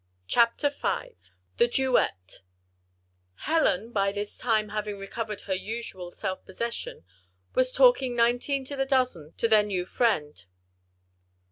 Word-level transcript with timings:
CHAPTER 0.25 0.71
V 0.71 1.15
"THE 1.57 1.67
DUET" 1.67 2.41
Helen, 3.45 3.91
by 3.91 4.11
this 4.11 4.35
time, 4.35 4.69
having 4.69 4.97
recovered 4.97 5.41
her 5.41 5.53
usual 5.53 6.09
self 6.09 6.43
possession, 6.43 7.05
was 7.53 7.71
talking 7.71 8.15
"nineteen 8.15 8.65
to 8.65 8.75
the 8.75 8.85
dozen" 8.87 9.33
to 9.37 9.47
their 9.47 9.61
new 9.61 9.85
friend. 9.85 10.43